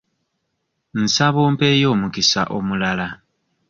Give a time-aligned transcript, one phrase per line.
[1.03, 3.07] Nsaba ompeeyo omukisa omulala.